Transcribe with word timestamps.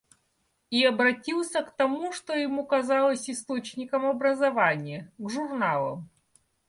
И 0.71 0.83
обратился 0.83 1.61
к 1.61 1.75
тому, 1.77 2.11
что 2.11 2.33
ему 2.33 2.65
казалось 2.65 3.29
источником 3.29 4.05
образования,— 4.07 5.11
к 5.19 5.29
журналам. 5.29 6.09